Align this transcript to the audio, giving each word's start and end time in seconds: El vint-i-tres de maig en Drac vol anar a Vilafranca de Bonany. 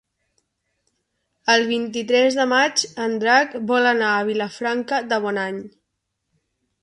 El 1.55 1.65
vint-i-tres 1.71 2.37
de 2.39 2.47
maig 2.53 2.85
en 3.05 3.13
Drac 3.23 3.53
vol 3.73 3.89
anar 3.91 4.13
a 4.21 4.25
Vilafranca 4.31 5.03
de 5.11 5.19
Bonany. 5.27 5.61